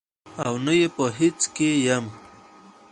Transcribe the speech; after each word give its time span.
او 0.45 0.53
نه 0.65 0.73
یې 0.79 0.87
په 0.95 1.05
هڅه 1.17 1.47
کې 1.55 1.69
یم 1.85 2.05